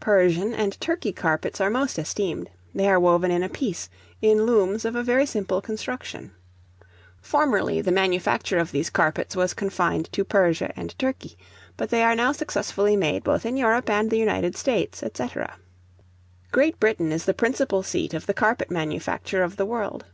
[0.00, 3.90] Persian and Turkey carpets are most esteemed; they are woven in a piece,
[4.22, 6.32] in looms of a very simple construction.
[7.20, 11.36] Formerly the manufacture of these carpets was confined to Persia and Turkey;
[11.76, 15.28] but they are now successfully made, both in Europe and the United States, &c.
[16.50, 20.06] Great Britain is the principal seat of the carpet manufacture of the world.